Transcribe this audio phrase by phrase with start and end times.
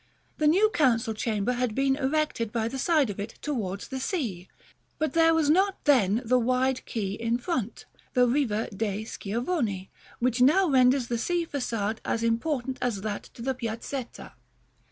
[0.39, 4.47] The new Council Chamber had been erected by the side of it towards the Sea;
[4.97, 7.85] but there was not then the wide quay in front,
[8.15, 13.43] the Riva dei Schiavoni, which now renders the Sea Façade as important as that to
[13.43, 14.33] the Piazzetta.